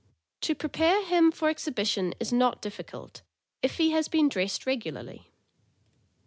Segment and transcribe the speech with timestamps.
[0.41, 3.21] To prepare him for exhibition is not difficult,
[3.61, 5.29] if he has been dressed regularly.